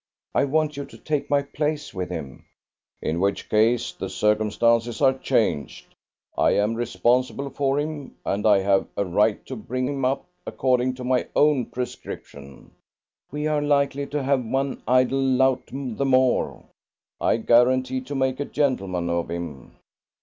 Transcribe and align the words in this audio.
I 0.33 0.45
want 0.45 0.77
you 0.77 0.85
to 0.85 0.97
take 0.97 1.29
my 1.29 1.43
place 1.43 1.93
with 1.93 2.09
him." 2.09 2.45
"In 3.03 3.19
which 3.19 3.49
case 3.49 3.91
the 3.91 4.09
circumstances 4.09 4.99
are 4.99 5.13
changed. 5.15 5.93
I 6.35 6.55
am 6.55 6.73
responsible 6.73 7.51
for 7.51 7.79
him, 7.79 8.15
and 8.25 8.47
I 8.47 8.61
have 8.61 8.87
a 8.97 9.05
right 9.05 9.45
to 9.45 9.55
bring 9.55 9.87
him 9.87 10.03
up 10.03 10.25
according 10.47 10.95
to 10.95 11.03
my 11.03 11.27
own 11.35 11.67
prescription." 11.67 12.71
"We 13.31 13.45
are 13.45 13.61
likely 13.61 14.07
to 14.07 14.23
have 14.23 14.43
one 14.43 14.81
idle 14.87 15.21
lout 15.21 15.67
the 15.71 16.05
more." 16.05 16.63
"I 17.19 17.37
guarantee 17.37 18.01
to 18.01 18.15
make 18.15 18.39
a 18.39 18.45
gentleman 18.45 19.07
of 19.07 19.29
him." 19.29 19.75